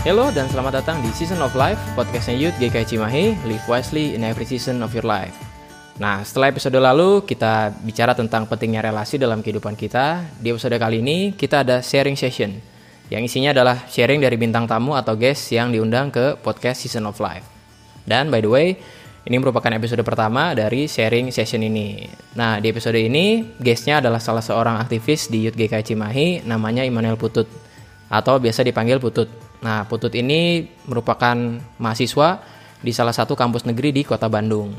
[0.00, 4.24] Halo dan selamat datang di Season of Life, podcastnya Youth GKI Cimahi, Live Wisely in
[4.24, 5.36] Every Season of Your Life.
[6.00, 10.24] Nah, setelah episode lalu kita bicara tentang pentingnya relasi dalam kehidupan kita.
[10.40, 12.48] Di episode kali ini kita ada sharing session,
[13.12, 17.20] yang isinya adalah sharing dari bintang tamu atau guest yang diundang ke podcast Season of
[17.20, 17.44] Life.
[18.08, 18.80] Dan by the way,
[19.28, 22.08] ini merupakan episode pertama dari sharing session ini.
[22.40, 27.20] Nah, di episode ini guestnya adalah salah seorang aktivis di Youth GKI Cimahi, namanya Immanuel
[27.20, 27.52] Putut,
[28.08, 29.49] atau biasa dipanggil Putut.
[29.60, 31.36] Nah, Putut ini merupakan
[31.76, 32.40] mahasiswa
[32.80, 34.72] di salah satu kampus negeri di kota Bandung.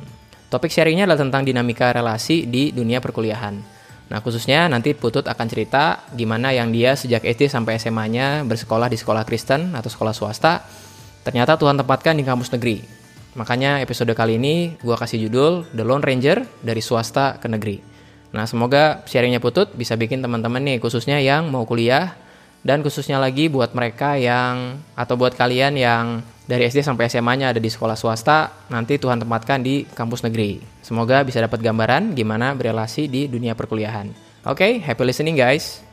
[0.51, 3.55] Topik sharingnya adalah tentang dinamika relasi di dunia perkuliahan.
[4.11, 8.99] Nah, khususnya nanti Putut akan cerita gimana yang dia sejak SD sampai SMA-nya bersekolah di
[8.99, 10.67] sekolah Kristen atau sekolah swasta,
[11.23, 12.83] ternyata Tuhan tempatkan di kampus negeri.
[13.39, 17.79] Makanya episode kali ini gue kasih judul The Lone Ranger dari swasta ke negeri.
[18.35, 22.15] Nah, semoga sharingnya Putut bisa bikin teman-teman nih, khususnya yang mau kuliah,
[22.61, 27.61] dan khususnya lagi buat mereka yang atau buat kalian yang dari SD sampai SMA-nya ada
[27.61, 30.59] di sekolah swasta, nanti Tuhan tempatkan di kampus negeri.
[30.83, 34.11] Semoga bisa dapat gambaran gimana berelasi di dunia perkuliahan.
[34.43, 35.90] Oke, okay, happy listening guys.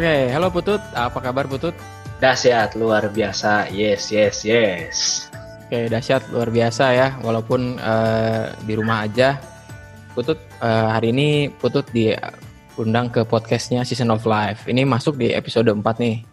[0.00, 1.76] Oke, okay, halo Putut, apa kabar Putut?
[2.24, 5.28] Dahsyat, luar biasa, yes, yes, yes.
[5.28, 9.36] Oke, okay, dahsyat, luar biasa ya, walaupun uh, di rumah aja.
[10.16, 14.64] Putut, uh, hari ini Putut diundang ke podcastnya Season of Life.
[14.64, 16.24] Ini masuk di episode 4 nih.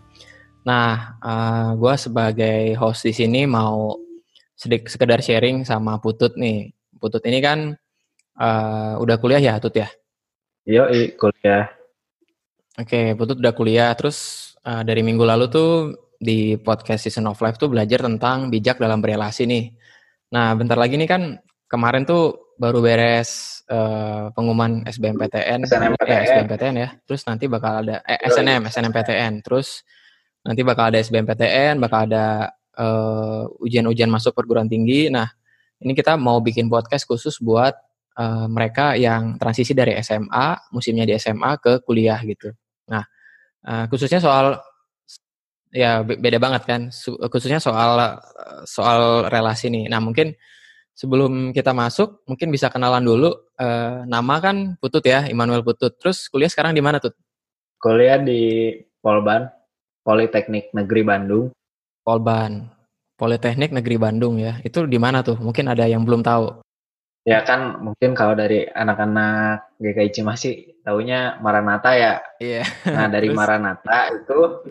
[0.63, 3.99] Nah, uh, eh, gue sebagai host di sini mau
[4.56, 6.72] sedikit sekedar sharing sama Putut nih.
[7.03, 7.75] Putut ini kan
[8.39, 9.91] uh, udah kuliah ya, Tut ya?
[10.63, 10.88] Iya,
[11.19, 11.76] kuliah
[12.77, 13.89] Oke, Putut udah kuliah.
[13.97, 18.77] Terus uh, dari minggu lalu tuh di podcast Season of Life tuh belajar tentang bijak
[18.77, 19.73] dalam berrelasi nih.
[20.29, 26.05] Nah, bentar lagi nih kan kemarin tuh baru beres uh, pengumuman SBMPTN, SNMPTN.
[26.05, 26.89] Ya, SBMPTN ya.
[27.01, 29.33] Terus nanti bakal ada eh, SNM, SNMPTN.
[29.41, 29.81] Terus
[30.45, 35.09] nanti bakal ada SBMPTN, bakal ada ujian ujian-ujian masuk perguruan tinggi.
[35.09, 35.25] Nah,
[35.81, 37.73] ini kita mau bikin podcast khusus buat
[38.21, 42.53] uh, mereka yang transisi dari SMA, musimnya di SMA ke kuliah gitu.
[42.88, 43.03] Nah,
[43.68, 44.59] uh, khususnya soal
[45.72, 46.81] ya beda banget kan,
[47.28, 48.20] khususnya soal
[48.64, 49.92] soal relasi nih.
[49.92, 50.34] Nah, mungkin
[50.98, 53.30] sebelum kita masuk, mungkin bisa kenalan dulu.
[53.53, 55.94] Uh, nama kan Putut ya, Immanuel Putut.
[56.02, 57.14] Terus kuliah sekarang di mana tuh?
[57.78, 59.46] Kuliah di Polban,
[60.02, 61.46] Politeknik Negeri Bandung.
[62.02, 62.66] Polban,
[63.14, 64.58] Politeknik Negeri Bandung ya.
[64.66, 65.38] Itu di mana tuh?
[65.38, 66.66] Mungkin ada yang belum tahu.
[67.28, 70.52] Ya kan mungkin kalau dari anak-anak GKI Cimahi
[70.88, 72.24] taunya Maranata ya.
[72.40, 72.64] Iya.
[72.88, 74.64] Nah dari Maranata itu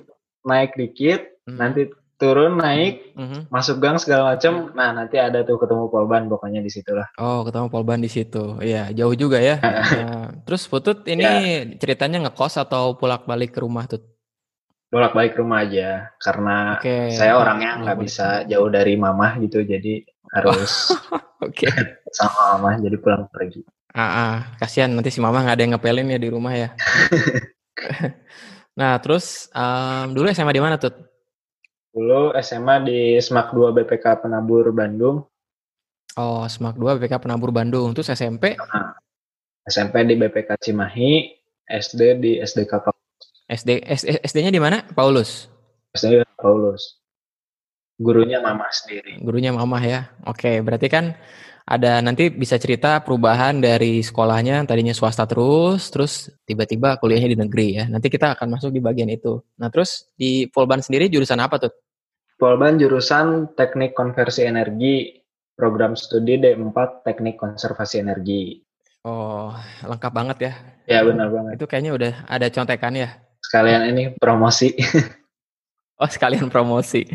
[0.48, 1.58] naik dikit, mm-hmm.
[1.60, 3.52] nanti turun naik, mm-hmm.
[3.52, 4.72] masuk gang segala macam.
[4.72, 7.12] Nah nanti ada tuh ketemu Polban pokoknya di situ lah.
[7.20, 8.56] Oh ketemu Polban di situ.
[8.64, 9.60] Iya jauh juga ya.
[10.00, 11.76] nah, terus Putut ini ya.
[11.76, 14.00] ceritanya ngekos atau pulang balik ke rumah tuh?
[14.88, 17.12] Pulang balik ke rumah aja karena okay.
[17.12, 20.00] saya orangnya nggak bisa jauh dari mamah gitu jadi
[20.32, 20.96] harus
[21.44, 21.68] Oke.
[21.68, 22.00] Okay.
[22.16, 23.60] Sama mama jadi pulang pergi.
[23.96, 24.34] Ah, ah.
[24.60, 26.68] kasihan nanti si mama nggak ada yang ngepelin ya di rumah ya.
[28.80, 30.92] nah, terus um, dulu SMA di mana tuh?
[31.96, 35.24] Dulu SMA di SMAK 2 BPK Penabur Bandung.
[36.20, 37.96] Oh, SMAK 2 BPK Penabur Bandung.
[37.96, 38.60] Terus SMP?
[38.60, 38.92] Nah,
[39.64, 41.32] SMP di BPK Cimahi,
[41.64, 43.24] SD di SDK Paulus.
[43.48, 43.80] SD
[44.28, 44.84] SD-nya di mana?
[44.92, 45.48] Paulus.
[45.96, 47.00] SD Paulus.
[47.96, 49.16] Gurunya mama sendiri.
[49.24, 50.12] Gurunya mama ya.
[50.28, 51.16] Oke, berarti kan
[51.66, 57.68] ada nanti bisa cerita perubahan dari sekolahnya tadinya swasta terus, terus tiba-tiba kuliahnya di negeri
[57.74, 57.84] ya.
[57.90, 59.42] Nanti kita akan masuk di bagian itu.
[59.58, 61.74] Nah, terus di Polban sendiri jurusan apa tuh?
[62.38, 65.18] Polban jurusan Teknik Konversi Energi,
[65.58, 68.62] program studi D4 Teknik Konservasi Energi.
[69.02, 69.50] Oh,
[69.82, 70.52] lengkap banget ya.
[70.86, 71.58] Ya, benar banget.
[71.58, 73.10] Itu kayaknya udah ada contekan ya.
[73.42, 74.70] Sekalian ini promosi.
[76.02, 77.10] oh, sekalian promosi.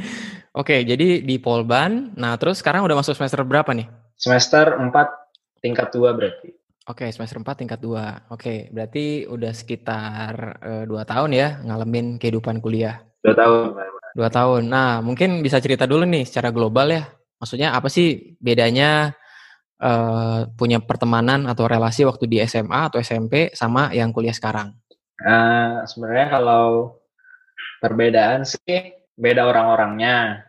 [0.51, 2.12] Oke, jadi di Polban.
[2.19, 4.00] Nah, terus sekarang udah masuk semester berapa nih?
[4.21, 6.53] Semester 4 tingkat 2 berarti.
[6.85, 8.29] Oke, semester 4 tingkat 2.
[8.29, 13.01] Oke, berarti udah sekitar uh, eh, 2 tahun ya ngalamin kehidupan kuliah.
[13.25, 13.65] 2 tahun.
[14.13, 14.62] 2 tahun.
[14.69, 17.09] Nah, mungkin bisa cerita dulu nih secara global ya.
[17.41, 19.09] Maksudnya apa sih bedanya
[19.81, 24.77] uh, punya pertemanan atau relasi waktu di SMA atau SMP sama yang kuliah sekarang?
[25.18, 26.94] Uh, sebenarnya kalau
[27.81, 30.45] perbedaan sih beda orang-orangnya.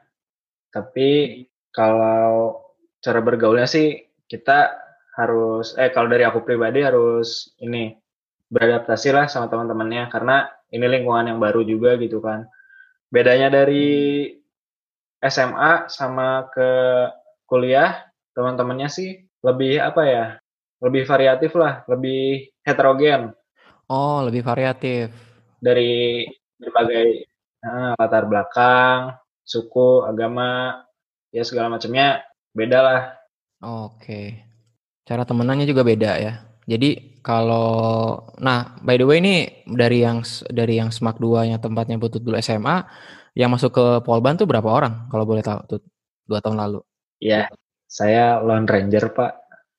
[0.69, 1.41] Tapi
[1.73, 2.61] kalau
[3.03, 3.99] cara bergaulnya sih
[4.31, 4.79] kita
[5.19, 7.93] harus eh kalau dari aku pribadi harus ini
[8.49, 12.49] beradaptasi lah sama teman-temannya karena ini lingkungan yang baru juga gitu kan.
[13.13, 14.25] bedanya dari
[15.21, 16.71] SMA sama ke
[17.45, 20.27] kuliah teman-temannya sih lebih apa ya
[20.81, 23.37] lebih variatif lah lebih heterogen.
[23.93, 25.13] Oh lebih variatif.
[25.61, 26.25] Dari
[26.57, 27.29] berbagai
[27.69, 29.13] uh, latar belakang
[29.45, 30.81] suku agama
[31.29, 33.01] ya segala macamnya beda lah
[33.65, 34.23] oke
[35.03, 36.33] cara temenannya juga beda ya
[36.69, 41.99] jadi kalau nah by the way ini dari yang dari yang SMAK 2 nya tempatnya
[41.99, 42.87] Butut dulu SMA
[43.33, 45.81] yang masuk ke Polban tuh berapa orang kalau boleh tahu tuh
[46.29, 46.81] dua tahun lalu?
[47.23, 47.49] Iya,
[47.89, 49.33] saya Lone Ranger Pak.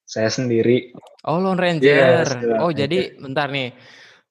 [0.03, 0.91] Saya sendiri.
[1.25, 2.27] Oh Lone Ranger.
[2.27, 2.29] Yes,
[2.59, 2.77] oh Ranger.
[2.85, 3.69] jadi bentar nih.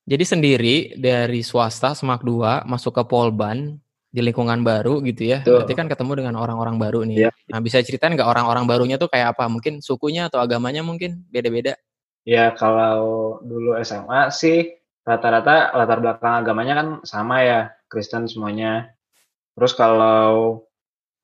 [0.03, 3.79] Jadi sendiri dari swasta SMAK 2 masuk ke Polban
[4.13, 5.41] di lingkungan baru gitu ya.
[5.41, 5.65] Tuh.
[5.65, 7.27] Berarti kan ketemu dengan orang-orang baru nih.
[7.27, 7.31] Ya.
[7.49, 9.49] Nah bisa ceritain nggak orang-orang barunya tuh kayak apa?
[9.49, 11.81] Mungkin sukunya atau agamanya mungkin beda-beda?
[12.29, 18.93] Ya kalau dulu SMA sih rata-rata latar belakang agamanya kan sama ya, Kristen semuanya.
[19.57, 20.63] Terus kalau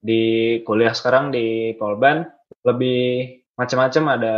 [0.00, 2.24] di kuliah sekarang di Polban
[2.64, 4.36] lebih macam-macam ada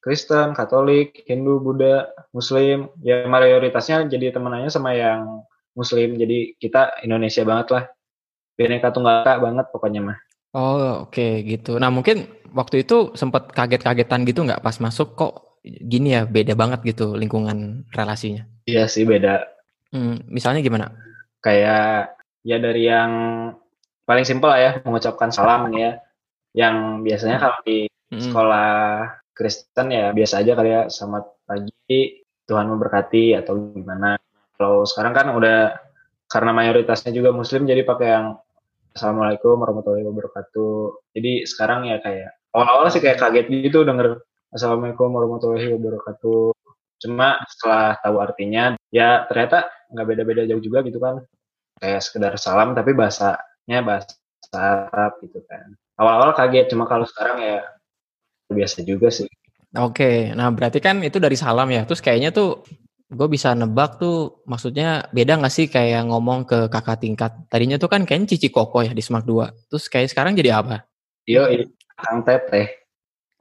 [0.00, 2.92] Kristen, Katolik, Hindu, Buddha, Muslim.
[3.00, 5.44] Ya mayoritasnya jadi temenannya sama yang
[5.74, 6.18] Muslim.
[6.18, 7.84] Jadi kita Indonesia banget lah.
[8.58, 10.18] Bineka Tunggal Ika banget pokoknya mah.
[10.50, 11.78] Oh oke okay, gitu.
[11.78, 15.32] Nah mungkin waktu itu sempat kaget-kagetan gitu nggak pas masuk kok
[15.62, 18.44] gini ya beda banget gitu lingkungan relasinya.
[18.66, 19.46] Iya sih beda.
[19.94, 20.90] Hmm, misalnya gimana?
[21.40, 23.12] Kayak ya dari yang
[24.04, 26.02] paling simpel lah ya mengucapkan salam ya.
[26.50, 26.76] Yang
[27.06, 28.20] biasanya kalau di hmm.
[28.20, 28.70] sekolah
[29.30, 34.18] Kristen ya biasa aja kali ya selamat pagi Tuhan memberkati atau gimana.
[34.60, 35.72] Kalau sekarang kan udah
[36.28, 38.36] karena mayoritasnya juga Muslim jadi pakai yang
[38.92, 41.08] Assalamualaikum warahmatullahi wabarakatuh.
[41.16, 44.20] Jadi sekarang ya kayak awal-awal sih kayak kaget gitu denger
[44.52, 46.52] Assalamualaikum warahmatullahi wabarakatuh.
[47.00, 51.24] Cuma setelah tahu artinya, ya ternyata nggak beda-beda jauh juga gitu kan.
[51.80, 54.12] Kayak sekedar salam, tapi bahasanya bahasa
[54.52, 55.72] Arab gitu kan.
[55.96, 57.64] Awal-awal kaget, cuma kalau sekarang ya
[58.52, 59.30] biasa juga sih.
[59.78, 61.86] Oke, nah berarti kan itu dari salam ya.
[61.88, 62.60] Terus kayaknya tuh
[63.10, 67.34] gue bisa nebak tuh maksudnya beda gak sih kayak ngomong ke kakak tingkat.
[67.50, 69.66] Tadinya tuh kan kayaknya Cici Koko ya di Semak 2.
[69.66, 70.86] Terus kayak sekarang jadi apa?
[71.26, 71.44] Yo,
[71.98, 72.70] Kang Teteh.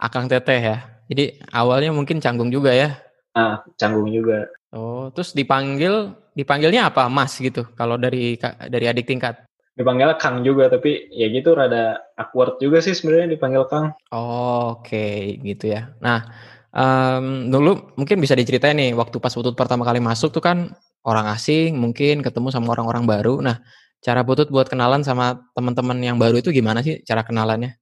[0.01, 0.77] Akang Teteh ya?
[1.09, 2.97] Jadi awalnya mungkin canggung juga ya?
[3.37, 4.49] Ah, canggung juga.
[4.73, 7.05] Oh, terus dipanggil dipanggilnya apa?
[7.09, 7.65] Mas gitu.
[7.77, 8.37] Kalau dari
[8.69, 9.45] dari adik tingkat.
[9.77, 13.95] Dipanggil Kang juga, tapi ya gitu rada awkward juga sih sebenarnya dipanggil Kang.
[14.11, 15.15] Oh, Oke, okay.
[15.39, 15.95] gitu ya.
[16.03, 16.27] Nah,
[16.73, 20.73] um, dulu mungkin bisa diceritain nih waktu pas Putut pertama kali masuk tuh kan
[21.07, 23.39] orang asing, mungkin ketemu sama orang-orang baru.
[23.39, 23.63] Nah,
[24.03, 27.79] cara Putut buat kenalan sama teman-teman yang baru itu gimana sih cara kenalannya?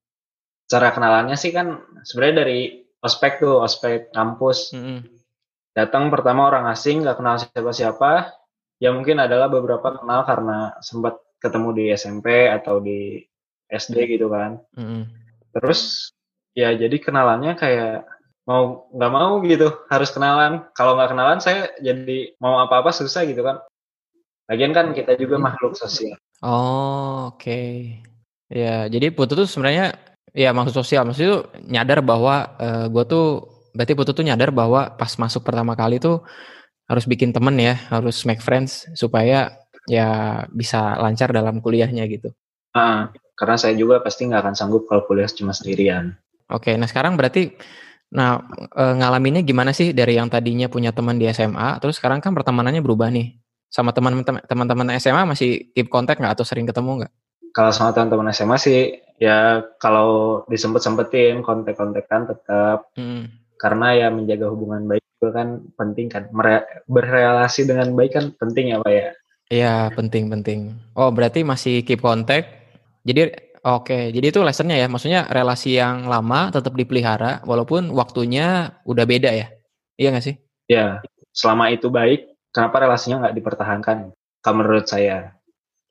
[0.68, 5.00] Cara kenalannya sih kan sebenarnya dari ospek tuh ospek kampus mm-hmm.
[5.78, 8.34] datang pertama orang asing nggak kenal siapa-siapa
[8.82, 13.22] ya mungkin adalah beberapa kenal karena sempat ketemu di SMP atau di
[13.70, 15.02] SD gitu kan mm-hmm.
[15.58, 16.12] terus
[16.58, 18.17] ya jadi kenalannya kayak
[18.48, 23.44] mau nggak mau gitu harus kenalan kalau nggak kenalan saya jadi mau apa-apa susah gitu
[23.44, 23.60] kan
[24.48, 28.00] lagian kan kita juga makhluk sosial oh oke okay.
[28.48, 33.04] ya jadi putu tuh sebenarnya Iya maksud sosial, maksud itu nyadar bahwa uh, eh, gue
[33.10, 33.26] tuh
[33.74, 36.22] berarti Putu tuh nyadar bahwa pas masuk pertama kali tuh
[36.86, 39.58] harus bikin temen ya, harus make friends supaya
[39.90, 42.30] ya bisa lancar dalam kuliahnya gitu.
[42.78, 46.14] Ah, karena saya juga pasti nggak akan sanggup kalau kuliah cuma sendirian.
[46.54, 47.58] Oke, nah sekarang berarti
[48.08, 48.40] nah
[48.72, 52.80] e, ngalaminnya gimana sih dari yang tadinya punya teman di SMA, terus sekarang kan pertemanannya
[52.80, 53.36] berubah nih.
[53.68, 57.14] Sama teman-teman SMA masih keep kontak nggak atau sering ketemu nggak?
[57.52, 63.58] Kalau sama teman-teman SMA sih ya kalau disempet sempetin kontek-kontekan tetap hmm.
[63.58, 68.70] karena ya menjaga hubungan baik itu kan penting kan Mere berrelasi dengan baik kan penting
[68.70, 69.10] ya pak ya
[69.50, 72.46] iya penting penting oh berarti masih keep kontak
[73.02, 73.34] jadi
[73.68, 79.32] oke jadi itu lessonnya ya maksudnya relasi yang lama tetap dipelihara walaupun waktunya udah beda
[79.36, 79.48] ya
[80.00, 80.36] iya nggak sih
[80.72, 81.04] ya
[81.36, 83.98] selama itu baik kenapa relasinya nggak dipertahankan
[84.40, 85.36] kalau menurut saya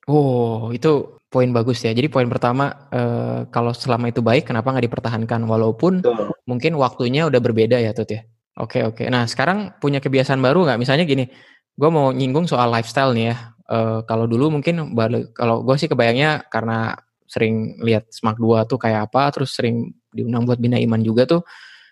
[0.09, 1.91] oh itu poin bagus ya.
[1.91, 6.33] Jadi poin pertama eh, kalau selama itu baik, kenapa nggak dipertahankan walaupun Betul.
[6.47, 8.21] mungkin waktunya udah berbeda ya Tut ya.
[8.57, 9.05] Oke oke.
[9.11, 10.79] Nah sekarang punya kebiasaan baru nggak?
[10.81, 11.29] Misalnya gini,
[11.77, 13.35] gue mau nyinggung soal lifestyle nih ya.
[13.67, 14.95] Eh, kalau dulu mungkin
[15.35, 16.95] kalau gue sih kebayangnya karena
[17.27, 21.43] sering lihat Smak 2 tuh kayak apa, terus sering diundang buat bina iman juga tuh.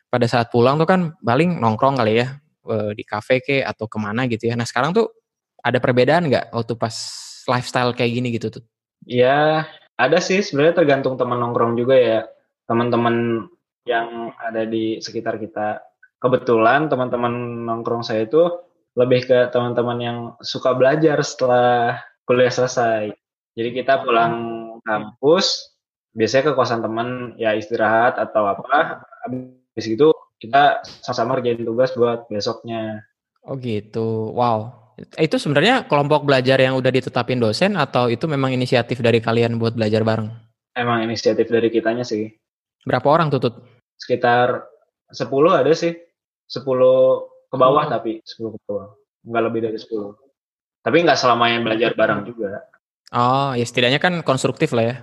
[0.08, 2.40] Pada saat pulang tuh kan paling nongkrong kali ya
[2.72, 4.56] eh, di kafe ke atau ke mana gitu ya.
[4.56, 5.12] Nah sekarang tuh
[5.60, 6.96] ada perbedaan nggak waktu pas
[7.52, 8.64] lifestyle kayak gini gitu tuh?
[9.06, 12.20] Ya, ada sih sebenarnya tergantung teman nongkrong juga ya.
[12.66, 13.46] Teman-teman
[13.86, 15.82] yang ada di sekitar kita.
[16.18, 18.50] Kebetulan teman-teman nongkrong saya itu
[18.98, 23.14] lebih ke teman-teman yang suka belajar setelah kuliah selesai.
[23.56, 25.76] Jadi kita pulang kampus,
[26.16, 29.04] biasanya ke kosan teman ya istirahat atau apa.
[29.28, 33.04] Habis itu kita sama-sama kerjain tugas buat besoknya.
[33.46, 34.34] Oh gitu.
[34.34, 34.74] Wow.
[35.20, 39.76] Itu sebenarnya kelompok belajar yang udah ditetapin dosen atau itu memang inisiatif dari kalian buat
[39.76, 40.32] belajar bareng?
[40.76, 42.32] Emang inisiatif dari kitanya sih.
[42.88, 43.60] Berapa orang tutut?
[44.00, 44.64] Sekitar
[45.12, 45.96] 10 ada sih.
[46.48, 46.64] 10
[47.52, 47.92] ke bawah oh.
[47.92, 48.96] tapi 10 ke bawah.
[49.28, 50.16] Enggak lebih dari 10.
[50.86, 52.62] Tapi nggak selamanya belajar bareng juga.
[53.14, 54.96] Oh, ya setidaknya kan konstruktif lah ya.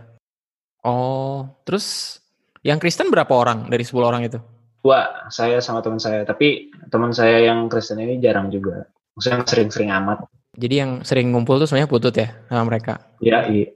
[0.83, 2.19] Oh, terus
[2.67, 4.43] yang Kristen berapa orang dari 10 orang itu?
[4.83, 6.27] Dua, saya sama teman saya.
[6.27, 8.91] Tapi teman saya yang Kristen ini jarang juga.
[9.15, 10.27] Maksudnya sering-sering amat.
[10.59, 12.99] Jadi yang sering ngumpul tuh sebenarnya putut ya sama mereka?
[13.23, 13.71] Iya, iya.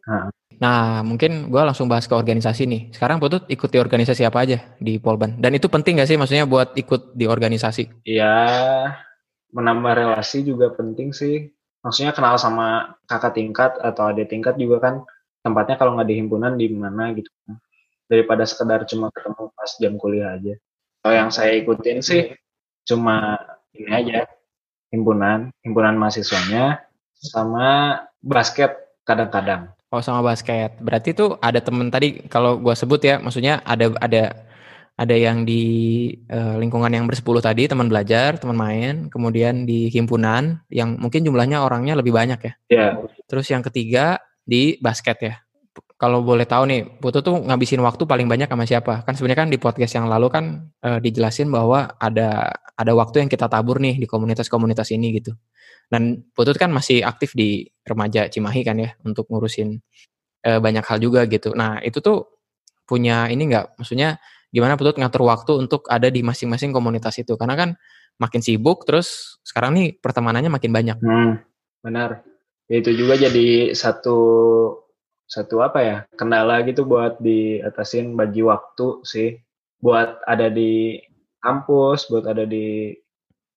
[0.56, 2.83] Nah, mungkin gue langsung bahas ke organisasi nih.
[2.92, 5.37] Sekarang Putut ikut di organisasi apa aja di Polban?
[5.40, 8.04] Dan itu penting gak sih maksudnya buat ikut di organisasi?
[8.09, 8.35] Iya,
[9.52, 11.49] menambah relasi juga penting sih.
[11.87, 14.95] Maksudnya kenal sama kakak tingkat atau adik tingkat juga kan
[15.47, 17.31] tempatnya kalau nggak di himpunan di mana gitu.
[18.11, 20.59] Daripada sekedar cuma ketemu pas jam kuliah aja.
[21.07, 22.35] Kalau yang saya ikutin sih
[22.83, 23.38] cuma
[23.71, 24.26] ini aja,
[24.90, 26.83] himpunan, himpunan mahasiswanya,
[27.14, 29.71] sama basket kadang-kadang.
[29.95, 30.75] Oh sama basket.
[30.83, 34.35] Berarti tuh ada temen tadi kalau gua sebut ya, maksudnya ada ada
[34.97, 40.65] ada yang di uh, lingkungan yang bersepuluh tadi teman belajar, teman main, kemudian di himpunan
[40.73, 42.53] yang mungkin jumlahnya orangnya lebih banyak ya.
[42.73, 42.81] Iya.
[42.81, 42.93] Yeah.
[43.29, 45.35] Terus yang ketiga di basket ya.
[45.97, 49.05] Kalau boleh tahu nih, Putu tuh ngabisin waktu paling banyak sama siapa?
[49.05, 50.45] Kan sebenarnya kan di podcast yang lalu kan
[50.81, 55.37] uh, dijelasin bahwa ada ada waktu yang kita tabur nih di komunitas-komunitas ini gitu.
[55.93, 59.76] Dan Putut kan masih aktif di remaja Cimahi kan ya untuk ngurusin
[60.49, 61.53] uh, banyak hal juga gitu.
[61.53, 62.29] Nah itu tuh
[62.88, 63.81] punya ini nggak?
[63.81, 64.21] Maksudnya
[64.57, 67.37] gimana Putut ngatur waktu untuk ada di masing-masing komunitas itu?
[67.37, 67.71] Karena kan
[68.17, 70.97] makin sibuk terus sekarang nih pertemanannya makin banyak.
[71.05, 71.45] Hmm,
[71.85, 72.25] benar.
[72.65, 74.19] Itu juga jadi satu
[75.27, 79.37] satu apa ya kendala gitu buat diatasin bagi waktu sih.
[79.77, 80.97] Buat ada di
[81.45, 82.97] kampus buat ada di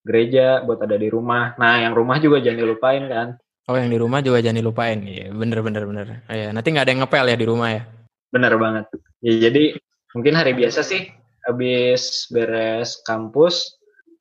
[0.03, 1.55] gereja buat ada di rumah.
[1.55, 3.27] Nah yang rumah juga jangan dilupain kan.
[3.71, 4.99] Oh yang di rumah juga jangan dilupain.
[5.07, 7.81] Iya bener bener bener ya nanti nggak ada yang ngepel ya di rumah ya?
[8.29, 8.85] Bener banget.
[9.23, 9.79] Ya jadi
[10.13, 11.09] mungkin hari biasa sih
[11.45, 13.79] habis beres kampus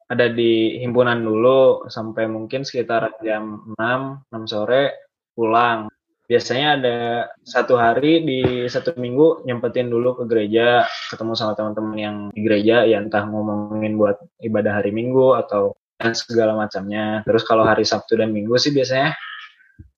[0.09, 5.93] ada di himpunan dulu sampai mungkin sekitar jam 6 6 sore pulang.
[6.29, 6.99] Biasanya ada
[7.41, 12.85] satu hari di satu minggu nyempetin dulu ke gereja ketemu sama teman-teman yang di gereja
[12.85, 17.25] ya entah ngomongin buat ibadah hari minggu atau dan segala macamnya.
[17.25, 19.17] Terus kalau hari Sabtu dan Minggu sih biasanya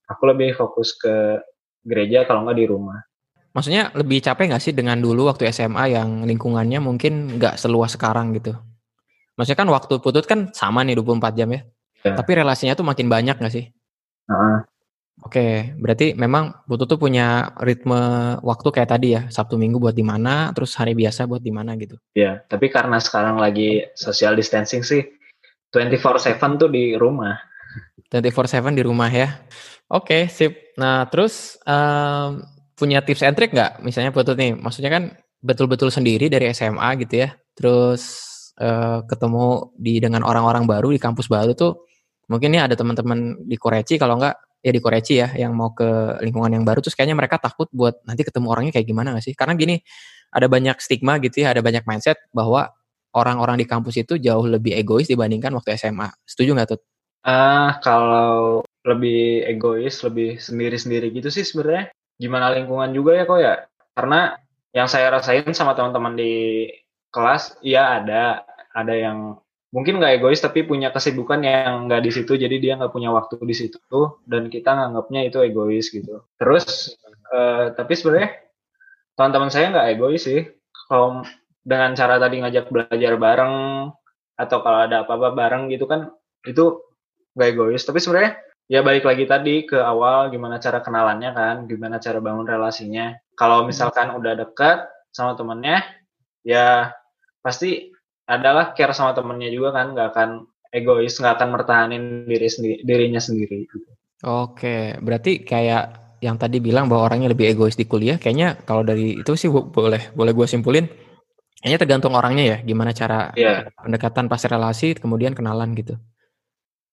[0.07, 1.43] aku lebih fokus ke
[1.83, 2.99] gereja kalau nggak di rumah
[3.51, 8.31] maksudnya lebih capek nggak sih dengan dulu waktu SMA yang lingkungannya mungkin nggak seluas sekarang
[8.35, 8.55] gitu
[9.35, 11.61] maksudnya kan waktu putut kan sama nih 24 jam ya,
[12.03, 12.15] ya.
[12.15, 13.65] tapi relasinya tuh makin banyak nggak sih
[14.27, 14.59] uh -uh.
[15.21, 17.93] Oke, berarti memang butuh tuh punya ritme
[18.41, 21.77] waktu kayak tadi ya, Sabtu Minggu buat di mana, terus hari biasa buat di mana
[21.77, 21.93] gitu.
[22.17, 25.05] Iya, tapi karena sekarang lagi social distancing sih,
[25.69, 27.37] 24/7 tuh di rumah.
[28.09, 29.29] 24/7 di rumah ya.
[29.93, 30.73] Oke, sip.
[30.81, 32.41] Nah, terus um,
[32.81, 33.85] punya tips and trick nggak?
[33.85, 35.03] Misalnya butuh nih, maksudnya kan
[35.45, 38.01] betul-betul sendiri dari SMA gitu ya, terus
[38.57, 41.85] uh, ketemu di dengan orang-orang baru di kampus baru tuh,
[42.25, 46.21] mungkin nih ada teman-teman di Koreci kalau nggak ya di Koreci ya yang mau ke
[46.21, 49.33] lingkungan yang baru terus kayaknya mereka takut buat nanti ketemu orangnya kayak gimana gak sih?
[49.37, 49.77] Karena gini,
[50.33, 52.73] ada banyak stigma gitu ya, ada banyak mindset bahwa
[53.13, 56.09] orang-orang di kampus itu jauh lebih egois dibandingkan waktu SMA.
[56.25, 56.81] Setuju nggak tuh?
[57.21, 63.65] Ah, kalau lebih egois, lebih sendiri-sendiri gitu sih sebenarnya gimana lingkungan juga ya kok ya.
[63.97, 64.37] Karena
[64.71, 66.69] yang saya rasain sama teman-teman di
[67.09, 69.41] kelas, ya ada ada yang
[69.73, 73.39] mungkin nggak egois tapi punya kesibukan yang nggak di situ jadi dia nggak punya waktu
[73.39, 73.79] di situ
[74.27, 76.23] dan kita nganggapnya itu egois gitu.
[76.37, 76.95] Terus
[77.33, 78.37] uh, tapi sebenarnya
[79.17, 80.45] teman-teman saya nggak egois sih.
[80.87, 81.25] Kalau
[81.63, 83.55] dengan cara tadi ngajak belajar bareng
[84.35, 86.11] atau kalau ada apa-apa bareng gitu kan
[86.45, 86.83] itu
[87.35, 87.83] nggak egois.
[87.83, 92.45] Tapi sebenarnya ya balik lagi tadi ke awal gimana cara kenalannya kan gimana cara bangun
[92.45, 95.81] relasinya kalau misalkan udah dekat sama temennya
[96.45, 96.93] ya
[97.41, 97.89] pasti
[98.29, 100.29] adalah care sama temennya juga kan nggak akan
[100.71, 103.91] egois nggak akan mertahanin diri sendiri dirinya sendiri gitu.
[104.21, 109.17] Oke, berarti kayak yang tadi bilang bahwa orangnya lebih egois di kuliah, kayaknya kalau dari
[109.17, 110.85] itu sih boleh boleh gue simpulin,
[111.57, 113.65] kayaknya tergantung orangnya ya, gimana cara yeah.
[113.81, 115.97] pendekatan pas relasi, kemudian kenalan gitu.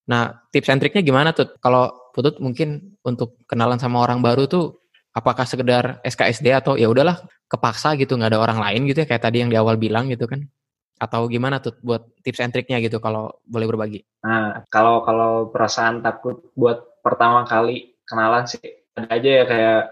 [0.08, 1.52] Nah, tips and triknya gimana tuh?
[1.60, 4.82] Kalau Putut mungkin untuk kenalan sama orang baru tuh,
[5.14, 7.14] apakah sekedar SKSD atau ya udahlah
[7.46, 10.26] kepaksa gitu, nggak ada orang lain gitu ya, kayak tadi yang di awal bilang gitu
[10.26, 10.42] kan?
[10.98, 14.02] atau gimana tuh buat tips and triknya gitu kalau boleh berbagi?
[14.26, 18.60] Nah, kalau kalau perasaan takut buat pertama kali kenalan sih
[18.98, 19.82] ada aja ya kayak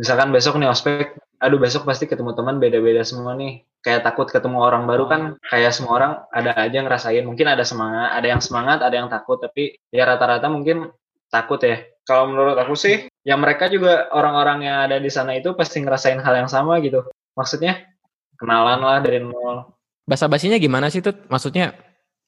[0.00, 4.58] misalkan besok nih ospek aduh besok pasti ketemu teman beda-beda semua nih kayak takut ketemu
[4.58, 7.22] orang baru kan kayak semua orang ada aja ngerasain.
[7.22, 9.38] Mungkin ada semangat ada yang semangat ada yang takut.
[9.38, 10.90] Tapi ya rata-rata mungkin
[11.30, 11.86] takut ya.
[12.02, 16.18] Kalau menurut aku sih ya mereka juga orang-orang yang ada di sana itu pasti ngerasain
[16.18, 17.06] hal yang sama gitu.
[17.38, 17.86] Maksudnya
[18.34, 19.70] kenalan lah dari nol.
[20.02, 21.78] Bahasa basinya gimana sih tuh maksudnya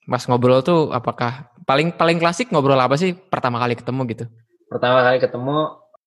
[0.06, 4.24] pas ngobrol tuh apakah paling paling klasik ngobrol apa sih pertama kali ketemu gitu?
[4.70, 5.58] Pertama kali ketemu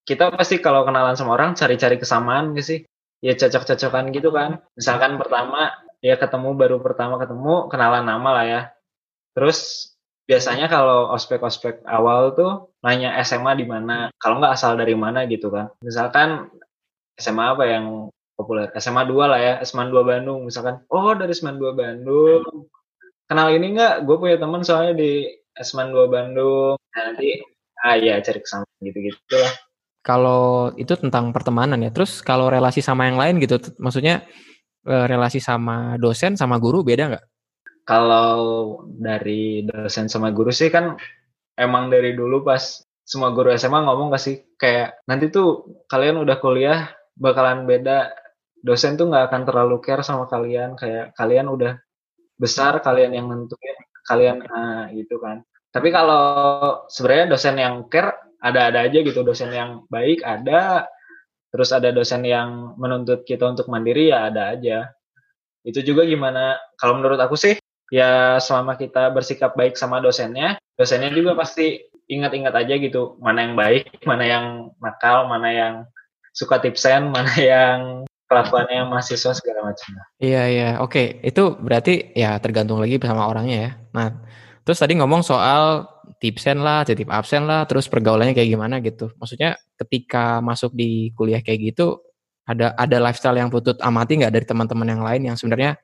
[0.08, 2.80] kita pasti kalau kenalan sama orang cari-cari kesamaan gitu sih
[3.22, 4.60] ya cocok-cocokan gitu kan.
[4.76, 8.62] Misalkan pertama ya ketemu baru pertama ketemu kenalan nama lah ya.
[9.38, 9.90] Terus
[10.26, 15.54] biasanya kalau ospek-ospek awal tuh nanya SMA di mana kalau nggak asal dari mana gitu
[15.54, 15.70] kan.
[15.86, 16.50] Misalkan
[17.22, 18.74] SMA apa yang populer?
[18.82, 20.50] SMA 2 lah ya SMA 2 Bandung.
[20.50, 22.68] Misalkan oh dari SMA 2 Bandung.
[23.30, 24.04] Kenal ini nggak?
[24.04, 26.76] Gue punya teman soalnya di SMA 2 Bandung.
[26.92, 27.40] Nanti
[27.82, 29.54] ah ya cari kesamaan gitu-gitu lah
[30.02, 31.94] kalau itu tentang pertemanan ya.
[31.94, 34.26] Terus kalau relasi sama yang lain gitu, maksudnya
[34.86, 37.26] eh, relasi sama dosen sama guru beda nggak?
[37.86, 40.98] Kalau dari dosen sama guru sih kan
[41.58, 46.38] emang dari dulu pas semua guru SMA ngomong gak sih kayak nanti tuh kalian udah
[46.40, 48.14] kuliah bakalan beda
[48.62, 51.76] dosen tuh nggak akan terlalu care sama kalian kayak kalian udah
[52.38, 55.44] besar kalian yang nentuin kalian nah, gitu kan
[55.74, 56.24] tapi kalau
[56.88, 60.90] sebenarnya dosen yang care ada-ada aja gitu dosen yang baik ada
[61.54, 64.90] terus ada dosen yang menuntut kita untuk mandiri ya ada aja.
[65.62, 66.58] Itu juga gimana?
[66.80, 67.60] Kalau menurut aku sih
[67.92, 73.56] ya selama kita bersikap baik sama dosennya dosennya juga pasti ingat-ingat aja gitu mana yang
[73.60, 74.46] baik mana yang
[74.80, 75.74] nakal mana yang
[76.32, 77.80] suka tipsen mana yang
[78.32, 79.92] kelakuannya mahasiswa segala macam.
[80.24, 80.70] Iya iya.
[80.80, 83.72] Oke itu berarti ya tergantung lagi sama orangnya ya.
[83.92, 84.08] Nah
[84.64, 85.84] terus tadi ngomong soal
[86.22, 89.14] tipsen lah, titip absen lah, terus pergaulannya kayak gimana gitu.
[89.18, 92.02] Maksudnya ketika masuk di kuliah kayak gitu,
[92.46, 95.78] ada ada lifestyle yang putut amati nggak dari teman-teman yang lain yang sebenarnya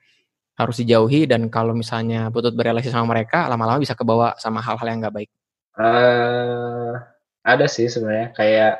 [0.57, 4.99] harus dijauhi dan kalau misalnya putut berrelasi sama mereka, lama-lama bisa kebawa sama hal-hal yang
[5.05, 5.29] nggak baik.
[5.77, 6.97] Uh,
[7.45, 8.73] ada sih sebenarnya kayak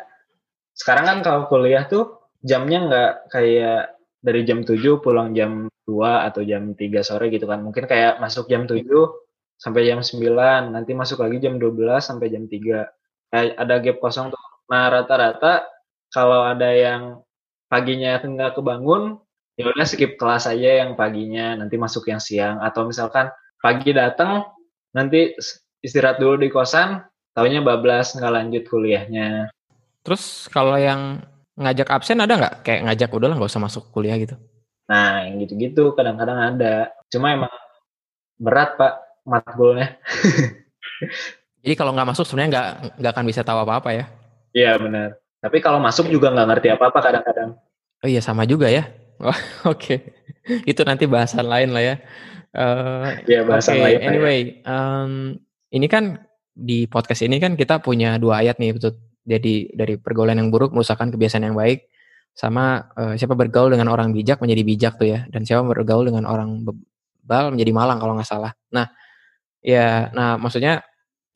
[0.74, 6.42] sekarang kan kalau kuliah tuh jamnya nggak kayak dari jam 7 pulang jam 2 atau
[6.42, 7.62] jam 3 sore gitu kan.
[7.62, 8.84] Mungkin kayak masuk jam 7
[9.58, 12.86] sampai jam 9, nanti masuk lagi jam 12 sampai jam 3.
[13.34, 14.40] Nah, ada gap kosong tuh.
[14.70, 15.66] Nah, rata-rata
[16.14, 17.20] kalau ada yang
[17.68, 19.20] paginya nggak kebangun,
[19.60, 23.28] ya udah skip kelas aja yang paginya, nanti masuk yang siang atau misalkan
[23.60, 24.46] pagi datang
[24.96, 25.36] nanti
[25.82, 27.04] istirahat dulu di kosan,
[27.36, 29.52] taunya bablas nggak lanjut kuliahnya.
[30.06, 31.20] Terus kalau yang
[31.58, 32.56] ngajak absen ada nggak?
[32.64, 34.38] Kayak ngajak udah lah nggak usah masuk kuliah gitu?
[34.88, 36.96] Nah, yang gitu-gitu kadang-kadang ada.
[37.12, 37.52] Cuma emang
[38.40, 40.00] berat pak matkulnya.
[41.62, 42.68] Jadi kalau nggak masuk sebenarnya nggak
[43.04, 44.06] nggak akan bisa tahu apa-apa ya?
[44.56, 45.20] Iya benar.
[45.44, 47.60] Tapi kalau masuk juga nggak ngerti apa-apa kadang-kadang.
[48.02, 48.88] Oh iya sama juga ya.
[49.18, 49.34] Oh,
[49.74, 50.00] Oke, okay.
[50.70, 51.96] itu nanti bahasan lain lah ya.
[52.54, 53.84] Uh, iya bahasan okay.
[53.84, 53.98] lain.
[54.06, 54.70] Anyway, ya.
[54.70, 55.12] um,
[55.74, 56.22] ini kan
[56.54, 58.98] di podcast ini kan kita punya dua ayat nih betul.
[59.28, 61.92] Jadi dari pergaulan yang buruk merusakkan kebiasaan yang baik,
[62.32, 66.24] sama uh, siapa bergaul dengan orang bijak menjadi bijak tuh ya, dan siapa bergaul dengan
[66.30, 68.56] orang bebal menjadi malang kalau nggak salah.
[68.72, 68.88] Nah,
[69.62, 70.86] Ya, nah maksudnya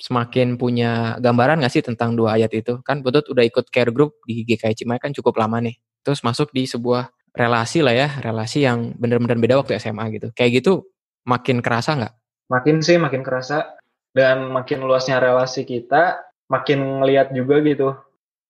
[0.01, 2.81] semakin punya gambaran nggak sih tentang dua ayat itu?
[2.81, 5.77] Kan Putut udah ikut care group di GKI Cimahi kan cukup lama nih.
[6.01, 10.27] Terus masuk di sebuah relasi lah ya, relasi yang benar-benar beda waktu SMA gitu.
[10.33, 10.89] Kayak gitu
[11.23, 12.13] makin kerasa nggak?
[12.51, 13.77] Makin sih, makin kerasa.
[14.11, 16.19] Dan makin luasnya relasi kita,
[16.51, 17.95] makin ngeliat juga gitu.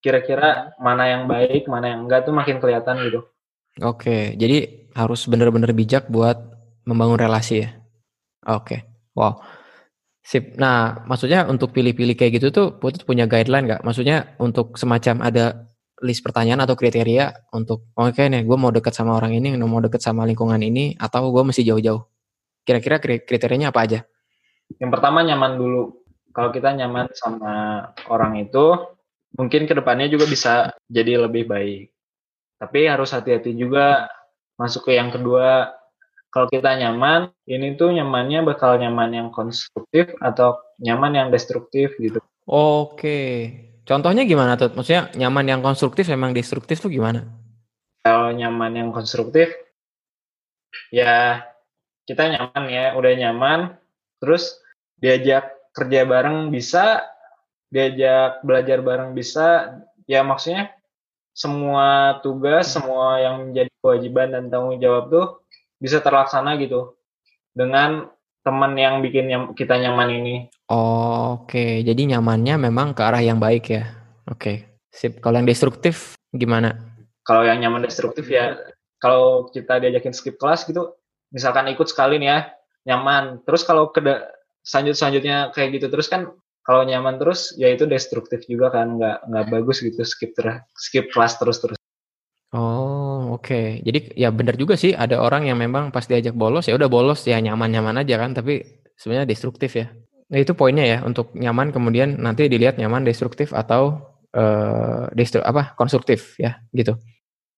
[0.01, 3.21] Kira-kira mana yang baik, mana yang enggak tuh makin kelihatan gitu.
[3.85, 6.35] Oke, jadi harus benar-benar bijak buat
[6.83, 7.69] membangun relasi ya.
[8.49, 9.37] Oke, wow.
[10.21, 10.53] Sip.
[10.57, 13.81] Nah, maksudnya untuk pilih-pilih kayak gitu tuh Putut punya guideline nggak?
[13.81, 15.65] Maksudnya untuk semacam ada
[16.01, 19.81] list pertanyaan atau kriteria untuk oke okay nih gue mau deket sama orang ini, mau
[19.81, 22.01] deket sama lingkungan ini, atau gue mesti jauh-jauh.
[22.65, 23.99] Kira-kira kriterianya apa aja?
[24.81, 26.01] Yang pertama nyaman dulu.
[26.31, 28.77] Kalau kita nyaman sama orang itu,
[29.35, 31.91] mungkin ke depannya juga bisa jadi lebih baik.
[32.61, 34.07] Tapi harus hati-hati juga
[34.57, 35.73] masuk ke yang kedua
[36.31, 42.23] kalau kita nyaman, ini tuh nyamannya bakal nyaman yang konstruktif atau nyaman yang destruktif gitu.
[42.47, 43.51] Oke.
[43.83, 44.71] Contohnya gimana tuh?
[44.71, 47.27] Maksudnya nyaman yang konstruktif emang destruktif tuh gimana?
[48.07, 49.51] Kalau nyaman yang konstruktif,
[50.87, 51.43] ya
[52.07, 53.59] kita nyaman ya, udah nyaman,
[54.23, 54.55] terus
[55.03, 57.03] diajak kerja bareng bisa,
[57.67, 59.75] diajak belajar bareng bisa,
[60.07, 60.71] ya maksudnya
[61.35, 65.40] semua tugas, semua yang menjadi kewajiban dan tanggung jawab tuh
[65.81, 66.93] bisa terlaksana gitu
[67.51, 68.07] dengan
[68.45, 70.35] teman yang bikin nyam, kita nyaman ini.
[70.69, 71.71] Oh, Oke, okay.
[71.81, 73.89] jadi nyamannya memang ke arah yang baik ya.
[74.29, 74.55] Oke, okay.
[74.93, 75.17] sip.
[75.19, 76.77] Kalau yang destruktif gimana?
[77.25, 78.57] Kalau yang nyaman destruktif ya
[79.01, 80.93] kalau kita diajakin skip kelas gitu,
[81.33, 82.39] misalkan ikut sekali nih ya,
[82.93, 83.41] nyaman.
[83.45, 84.01] Terus kalau ke
[84.61, 86.29] selanjut selanjutnya kayak gitu terus kan
[86.61, 91.09] kalau nyaman terus ya itu destruktif juga kan nggak nggak bagus gitu skip ter skip
[91.09, 91.77] kelas terus terus
[92.53, 92.80] oh
[93.41, 96.85] oke jadi ya benar juga sih ada orang yang memang pas diajak bolos ya udah
[96.85, 98.61] bolos ya nyaman nyaman aja kan tapi
[98.93, 99.89] sebenarnya destruktif ya
[100.29, 105.73] nah itu poinnya ya untuk nyaman kemudian nanti dilihat nyaman destruktif atau uh, destru apa
[105.73, 106.95] konstruktif ya gitu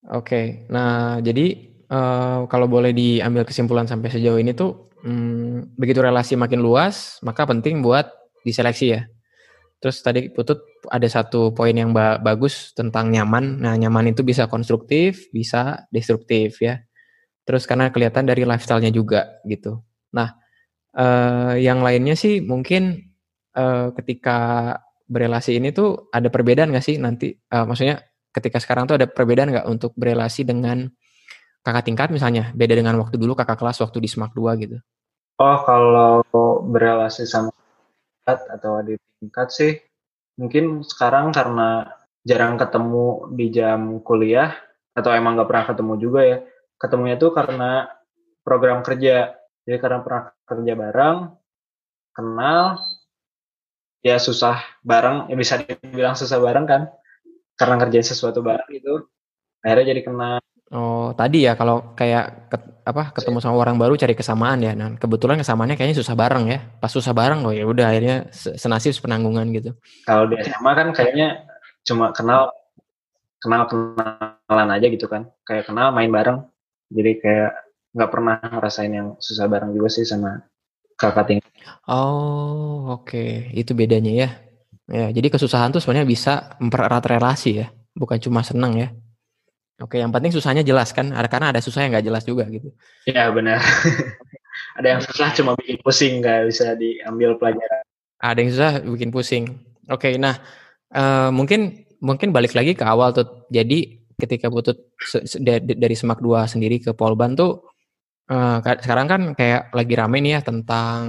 [0.08, 6.34] oke nah jadi uh, kalau boleh diambil kesimpulan sampai sejauh ini tuh hmm, begitu relasi
[6.34, 8.10] makin luas maka penting buat
[8.44, 9.02] diseleksi ya.
[9.84, 13.60] Terus tadi Putut ada satu poin yang ba bagus tentang nyaman.
[13.60, 16.80] Nah, nyaman itu bisa konstruktif, bisa destruktif ya.
[17.44, 19.84] Terus karena kelihatan dari lifestyle-nya juga gitu.
[20.16, 20.40] Nah,
[20.96, 23.12] eh, yang lainnya sih mungkin
[23.52, 24.40] eh, ketika
[25.04, 27.36] berelasi ini tuh ada perbedaan nggak sih nanti?
[27.36, 28.00] Eh, maksudnya
[28.32, 30.88] ketika sekarang tuh ada perbedaan nggak untuk berelasi dengan
[31.60, 32.56] kakak tingkat misalnya?
[32.56, 34.78] Beda dengan waktu dulu kakak kelas waktu di SMAK 2 gitu.
[35.44, 36.24] Oh, kalau
[36.72, 37.52] berelasi sama
[38.24, 39.74] atau di tingkat sih.
[40.36, 41.88] Mungkin sekarang karena
[42.28, 44.52] jarang ketemu di jam kuliah
[44.92, 46.38] atau emang gak pernah ketemu juga ya.
[46.76, 47.88] Ketemunya tuh karena
[48.44, 49.32] program kerja.
[49.64, 51.18] Jadi karena pernah kerja bareng
[52.12, 52.84] kenal
[54.04, 56.82] ya susah bareng ya bisa dibilang susah bareng kan.
[57.56, 59.08] Karena ngerjain sesuatu bareng itu
[59.64, 62.58] akhirnya jadi kenal Oh, tadi ya kalau kayak ke,
[62.90, 64.74] apa ketemu sama orang baru cari kesamaan ya.
[64.74, 66.66] Nah, kebetulan kesamaannya kayaknya susah bareng ya.
[66.82, 69.78] Pas susah bareng oh ya udah akhirnya senasib penanggungan gitu.
[70.10, 71.46] Kalau di SMA kan kayaknya
[71.86, 72.50] cuma kenal
[73.38, 75.30] kenal kenalan aja gitu kan.
[75.46, 76.42] Kayak kenal main bareng.
[76.90, 77.52] Jadi kayak
[77.94, 80.42] nggak pernah ngerasain yang susah bareng juga sih sama
[80.98, 81.52] kakak tingkat.
[81.86, 83.14] Oh, oke.
[83.14, 83.54] Okay.
[83.54, 84.30] Itu bedanya ya.
[84.90, 88.92] Ya, jadi kesusahan tuh sebenarnya bisa mempererat relasi ya, bukan cuma senang ya.
[89.82, 92.70] Oke, yang penting susahnya jelas kan, ada karena ada susah yang nggak jelas juga gitu.
[93.10, 93.58] Iya benar.
[94.78, 97.82] ada yang susah cuma bikin pusing nggak bisa diambil pelajaran.
[98.22, 99.44] Ada yang susah bikin pusing.
[99.90, 100.38] Oke, nah
[100.94, 103.50] uh, mungkin mungkin balik lagi ke awal tuh.
[103.50, 104.94] Jadi ketika Putut
[105.58, 107.73] dari Semak 2 sendiri ke Polban tuh
[108.24, 111.04] Uh, sekarang kan kayak lagi rame nih ya tentang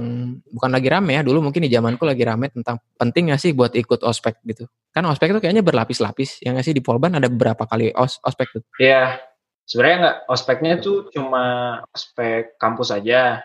[0.51, 3.71] bukan lagi rame ya dulu mungkin di zamanku lagi rame tentang penting gak sih buat
[3.71, 4.67] ikut ospek gitu?
[4.91, 6.75] Kan ospek itu kayaknya berlapis-lapis yang nggak sih?
[6.75, 8.63] Di Polban ada beberapa kali os ospek tuh.
[8.83, 9.19] Iya
[9.65, 11.45] sebenarnya nggak ospeknya tuh cuma
[11.91, 13.41] ospek kampus aja.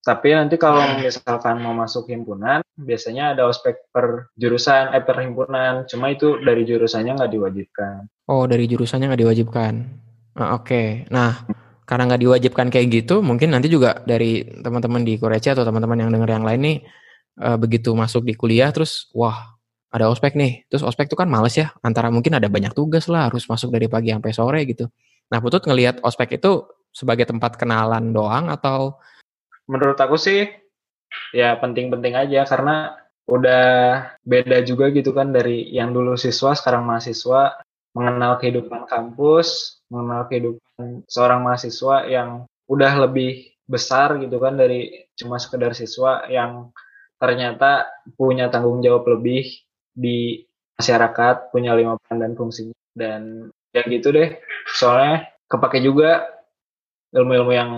[0.00, 5.84] Tapi nanti kalau misalkan mau masuk himpunan biasanya ada ospek per jurusan eh per himpunan.
[5.84, 8.08] Cuma itu dari jurusannya nggak diwajibkan.
[8.32, 9.74] Oh dari jurusannya nggak diwajibkan.
[10.40, 10.64] Uh, oke.
[10.64, 11.04] Okay.
[11.12, 11.44] nah
[11.90, 16.10] karena nggak diwajibkan kayak gitu, mungkin nanti juga dari teman-teman di Korea atau teman-teman yang
[16.14, 16.78] dengar yang lain nih,
[17.42, 19.58] uh, begitu masuk di kuliah terus, wah
[19.90, 23.26] ada ospek nih, terus ospek itu kan males ya, antara mungkin ada banyak tugas lah,
[23.26, 24.86] harus masuk dari pagi sampai sore gitu.
[25.34, 26.62] Nah Putut ngelihat ospek itu
[26.94, 29.02] sebagai tempat kenalan doang atau?
[29.66, 30.46] Menurut aku sih,
[31.34, 32.94] ya penting-penting aja karena
[33.26, 33.66] udah
[34.22, 37.62] beda juga gitu kan dari yang dulu siswa sekarang mahasiswa
[37.94, 40.69] mengenal kehidupan kampus mengenal kehidupan
[41.06, 46.74] seorang mahasiswa yang udah lebih besar gitu kan dari cuma sekedar siswa yang
[47.22, 47.86] ternyata
[48.18, 49.46] punya tanggung jawab lebih
[49.94, 50.42] di
[50.80, 52.74] masyarakat, punya lima peran dan fungsinya.
[52.96, 54.40] Dan ya gitu deh.
[54.74, 56.26] Soalnya kepake juga
[57.12, 57.70] ilmu-ilmu yang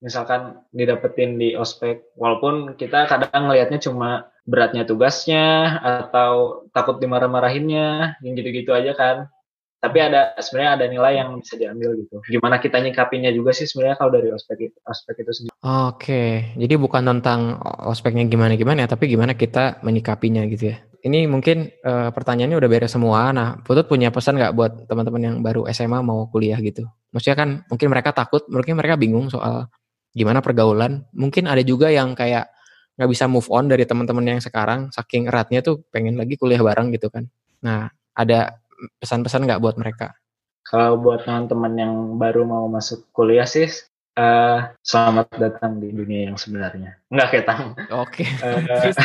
[0.00, 2.16] misalkan didapetin di ospek.
[2.16, 9.16] Walaupun kita kadang ngelihatnya cuma beratnya tugasnya atau takut dimarah-marahinnya yang gitu-gitu aja kan
[9.76, 12.16] tapi ada sebenarnya ada nilai yang bisa diambil gitu.
[12.26, 15.54] Gimana kita nyikapinya juga sih sebenarnya kalau dari ospek itu, ospek itu sendiri.
[15.62, 20.76] Oke, jadi bukan tentang ospeknya gimana gimana ya, tapi gimana kita menyikapinya gitu ya.
[21.06, 23.30] Ini mungkin uh, pertanyaannya udah beres semua.
[23.30, 26.82] Nah, Putut punya pesan nggak buat teman-teman yang baru SMA mau kuliah gitu?
[27.14, 29.70] Maksudnya kan mungkin mereka takut, mungkin mereka bingung soal
[30.10, 31.06] gimana pergaulan.
[31.14, 32.50] Mungkin ada juga yang kayak
[32.98, 36.90] nggak bisa move on dari teman-teman yang sekarang, saking eratnya tuh pengen lagi kuliah bareng
[36.90, 37.28] gitu kan.
[37.62, 37.86] Nah,
[38.16, 38.56] ada
[39.00, 40.16] pesan-pesan nggak buat mereka?
[40.66, 43.70] Kalau buat teman-teman yang baru mau masuk kuliah sih,
[44.18, 46.98] uh, selamat datang di dunia yang sebenarnya.
[47.06, 47.70] Enggak kayak tamu.
[47.94, 48.26] Oke.
[48.26, 48.28] Okay.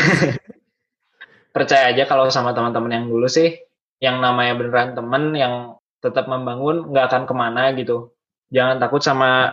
[1.52, 3.60] Uh, percaya aja kalau sama teman-teman yang dulu sih,
[4.00, 8.16] yang namanya beneran teman yang tetap membangun, nggak akan ke mana gitu.
[8.50, 9.52] Jangan takut sama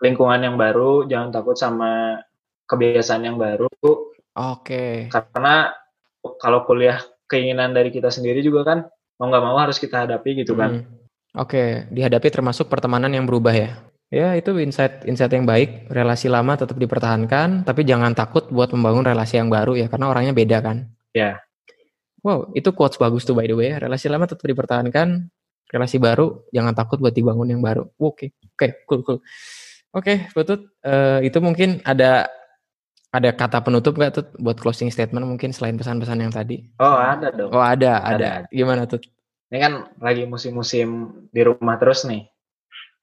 [0.00, 2.22] lingkungan yang baru, jangan takut sama
[2.70, 3.68] kebiasaan yang baru.
[3.82, 4.08] Oke.
[4.32, 4.94] Okay.
[5.10, 5.74] Karena
[6.38, 8.78] kalau kuliah keinginan dari kita sendiri juga kan
[9.16, 10.82] mau nggak mau harus kita hadapi gitu kan.
[10.82, 10.84] Hmm.
[11.32, 11.68] Oke, okay.
[11.88, 13.80] dihadapi termasuk pertemanan yang berubah ya.
[14.12, 15.88] Ya itu insight insight yang baik.
[15.88, 20.36] Relasi lama tetap dipertahankan, tapi jangan takut buat membangun relasi yang baru ya, karena orangnya
[20.36, 20.92] beda kan.
[21.16, 21.20] Ya.
[21.20, 21.36] Yeah.
[22.22, 23.72] Wow, itu quotes bagus tuh by the way.
[23.72, 25.32] Relasi lama tetap dipertahankan,
[25.72, 28.28] relasi baru jangan takut buat dibangun yang baru oke okay.
[28.36, 29.18] oke okay, cool cool
[29.96, 32.28] oke okay, Putut uh, itu mungkin ada
[33.12, 36.64] ada kata penutup gak tuh buat closing statement mungkin selain pesan-pesan yang tadi.
[36.80, 37.52] Oh ada dong.
[37.52, 38.50] Oh ada ada, ada.
[38.50, 39.04] gimana tuh
[39.52, 42.24] ini kan lagi musim-musim di rumah terus nih.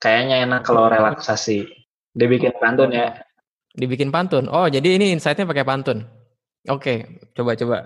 [0.01, 1.69] Kayaknya enak kalau relaksasi.
[2.17, 3.21] Dibikin pantun ya.
[3.77, 4.49] Dibikin pantun.
[4.49, 6.09] Oh jadi ini insightnya pakai pantun.
[6.65, 7.77] Oke coba coba.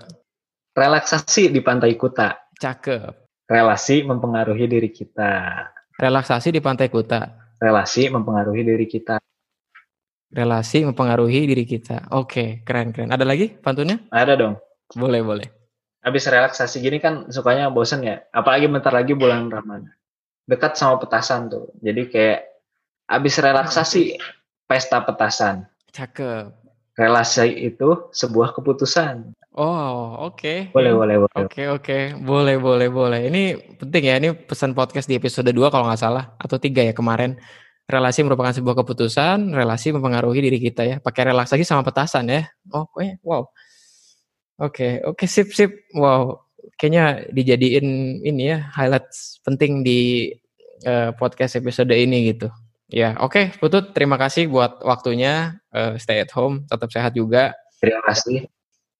[0.72, 2.32] Relaksasi di pantai Kuta.
[2.56, 3.24] Cakep.
[3.44, 5.52] Relasi mempengaruhi diri kita.
[6.00, 7.28] Relaksasi di Pantai Kuta.
[7.60, 9.20] Relasi mempengaruhi diri kita.
[10.34, 12.10] Relasi mempengaruhi diri kita.
[12.10, 13.14] Oke, keren keren.
[13.14, 14.02] Ada lagi pantunnya?
[14.10, 14.58] Ada dong.
[14.98, 15.46] Boleh boleh.
[16.02, 18.20] Habis relaksasi gini kan sukanya bosen ya.
[18.34, 19.94] Apalagi bentar lagi bulan Ramadan.
[20.44, 21.70] Dekat sama petasan tuh.
[21.80, 22.40] Jadi kayak
[23.06, 24.18] habis relaksasi
[24.66, 25.70] pesta petasan.
[25.94, 26.50] Cakep.
[26.98, 29.38] Relasi itu sebuah keputusan.
[29.54, 30.42] Oh, oke.
[30.42, 30.58] Okay.
[30.74, 31.34] Boleh, boleh, boleh.
[31.38, 31.82] Oke, okay, oke.
[31.86, 32.02] Okay.
[32.18, 33.20] Boleh, boleh, boleh.
[33.30, 33.42] Ini
[33.78, 34.18] penting ya.
[34.18, 36.34] Ini pesan podcast di episode 2 kalau nggak salah.
[36.42, 37.38] Atau 3 ya kemarin.
[37.84, 40.96] Relasi merupakan sebuah keputusan, relasi mempengaruhi diri kita ya.
[41.04, 42.48] Pakai relaksasi sama petasan ya.
[42.72, 43.44] Oh, eh, wow.
[43.44, 43.52] Oke,
[44.56, 45.70] okay, oke, okay, sip, sip.
[45.92, 46.48] Wow,
[46.80, 49.10] kayaknya dijadiin ini ya, highlight
[49.42, 50.30] penting di
[50.86, 52.48] uh, podcast episode ini gitu.
[52.88, 55.58] Ya, oke, okay, Putut, terima kasih buat waktunya.
[55.74, 57.52] Uh, stay at home, tetap sehat juga.
[57.82, 58.48] Terima kasih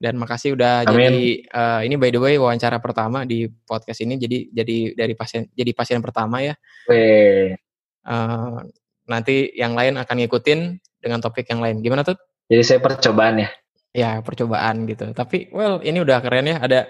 [0.04, 0.92] dan makasih udah Amin.
[0.92, 5.48] jadi uh, ini by the way wawancara pertama di podcast ini jadi jadi dari pasien
[5.54, 6.54] jadi pasien pertama ya.
[8.04, 8.60] Uh,
[9.08, 10.60] nanti yang lain akan ngikutin
[11.00, 11.80] dengan topik yang lain.
[11.80, 12.16] Gimana tuh?
[12.48, 13.48] Jadi saya percobaan ya.
[13.94, 15.12] Ya percobaan gitu.
[15.12, 16.56] Tapi well ini udah keren ya.
[16.60, 16.80] Ada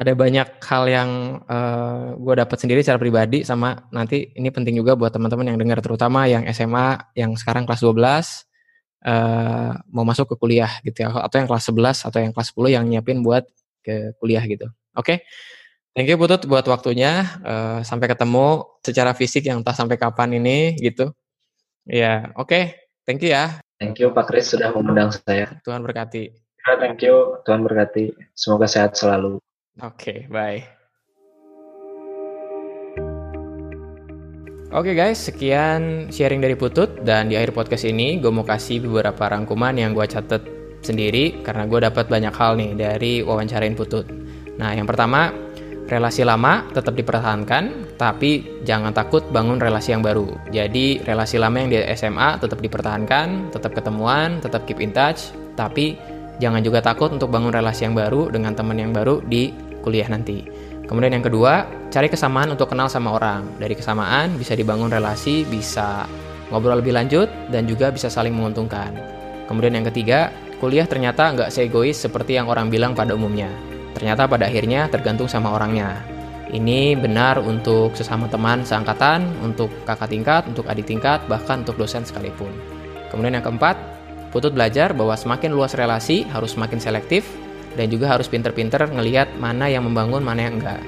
[0.00, 1.10] ada banyak hal yang
[1.44, 5.58] uh, eh, gue dapat sendiri secara pribadi sama nanti ini penting juga buat teman-teman yang
[5.60, 8.00] dengar terutama yang SMA yang sekarang kelas 12
[9.04, 12.76] uh, mau masuk ke kuliah gitu ya atau yang kelas 11 atau yang kelas 10
[12.80, 13.44] yang nyiapin buat
[13.84, 14.72] ke kuliah gitu.
[14.96, 15.04] Oke.
[15.04, 15.18] Okay?
[15.90, 17.26] Thank you Putut buat waktunya.
[17.42, 21.10] Uh, sampai ketemu secara fisik yang entah sampai kapan ini gitu.
[21.82, 22.46] Ya, oke.
[22.46, 22.64] Okay.
[23.02, 23.58] Thank you ya.
[23.82, 25.58] Thank you Pak Kris sudah mengundang saya.
[25.66, 26.30] Tuhan berkati.
[26.62, 27.42] Ya, thank you.
[27.42, 28.14] Tuhan berkati.
[28.38, 29.42] Semoga sehat selalu.
[29.82, 30.62] Oke, okay, bye.
[34.70, 38.78] Oke okay guys, sekian sharing dari Putut dan di akhir podcast ini gue mau kasih
[38.86, 40.46] beberapa rangkuman yang gue catet
[40.86, 44.06] sendiri karena gue dapat banyak hal nih dari wawancarain Putut.
[44.62, 45.49] Nah yang pertama,
[45.90, 50.30] relasi lama tetap dipertahankan, tapi jangan takut bangun relasi yang baru.
[50.54, 55.98] Jadi relasi lama yang di SMA tetap dipertahankan, tetap ketemuan, tetap keep in touch, tapi
[56.38, 59.50] jangan juga takut untuk bangun relasi yang baru dengan teman yang baru di
[59.82, 60.46] kuliah nanti.
[60.86, 63.46] Kemudian yang kedua, cari kesamaan untuk kenal sama orang.
[63.58, 66.06] Dari kesamaan bisa dibangun relasi, bisa
[66.50, 68.94] ngobrol lebih lanjut, dan juga bisa saling menguntungkan.
[69.46, 73.69] Kemudian yang ketiga, kuliah ternyata nggak seegois seperti yang orang bilang pada umumnya.
[73.96, 75.98] Ternyata pada akhirnya tergantung sama orangnya.
[76.50, 82.02] Ini benar untuk sesama teman seangkatan, untuk kakak tingkat, untuk adik tingkat, bahkan untuk dosen
[82.02, 82.50] sekalipun.
[83.10, 83.78] Kemudian yang keempat,
[84.30, 87.26] Putut belajar bahwa semakin luas relasi harus semakin selektif,
[87.74, 90.78] dan juga harus pinter-pinter ngelihat mana yang membangun mana yang enggak.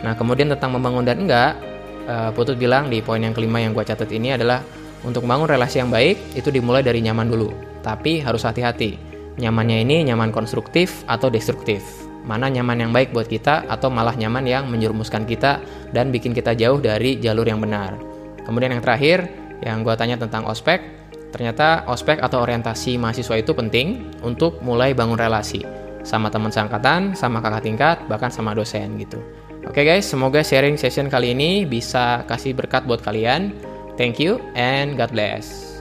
[0.00, 1.60] Nah kemudian tentang membangun dan enggak,
[2.08, 4.64] uh, Putut bilang di poin yang kelima yang gue catat ini adalah
[5.04, 7.52] untuk membangun relasi yang baik itu dimulai dari nyaman dulu,
[7.84, 8.96] tapi harus hati-hati.
[9.36, 12.05] Nyamannya ini nyaman konstruktif atau destruktif.
[12.26, 15.62] Mana nyaman yang baik buat kita atau malah nyaman yang menjerumuskan kita
[15.94, 17.94] dan bikin kita jauh dari jalur yang benar.
[18.42, 19.30] Kemudian yang terakhir,
[19.62, 20.82] yang gue tanya tentang ospek,
[21.30, 25.62] ternyata ospek atau orientasi mahasiswa itu penting untuk mulai bangun relasi
[26.06, 29.18] sama teman seangkatan, sama kakak tingkat, bahkan sama dosen gitu.
[29.66, 33.50] Oke okay guys, semoga sharing session kali ini bisa kasih berkat buat kalian.
[33.98, 35.75] Thank you and God bless.